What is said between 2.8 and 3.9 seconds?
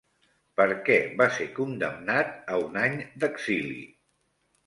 any d'exili?